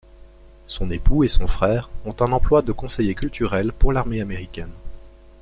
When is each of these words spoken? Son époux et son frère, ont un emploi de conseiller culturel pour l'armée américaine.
Son 0.65 0.89
époux 0.89 1.23
et 1.23 1.27
son 1.27 1.45
frère, 1.45 1.91
ont 2.05 2.15
un 2.21 2.31
emploi 2.31 2.63
de 2.63 2.71
conseiller 2.71 3.13
culturel 3.13 3.71
pour 3.71 3.93
l'armée 3.93 4.19
américaine. 4.19 4.71